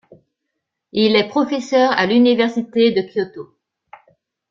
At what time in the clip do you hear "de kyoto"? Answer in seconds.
2.91-3.55